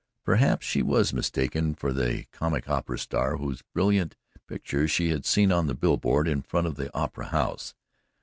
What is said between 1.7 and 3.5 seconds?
for the comic opera star